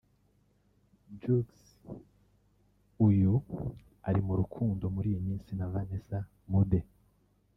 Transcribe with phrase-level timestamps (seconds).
[1.21, 1.45] Jux
[3.07, 3.33] (uyu
[4.07, 6.17] ari mu rukundo muri iyi minsi na Vanessa
[6.51, 6.87] Mdee)